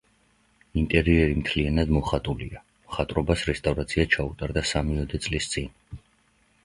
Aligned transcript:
ინტერიერი 0.83 1.35
მთლიანად 1.41 1.91
მოხატულია, 1.97 2.63
მხატვრობას 2.87 3.45
რესტავრაცია 3.53 4.07
ჩაუტარდა 4.17 4.65
სამიოდე 4.75 5.21
წლის 5.27 5.51
წინ. 5.55 5.71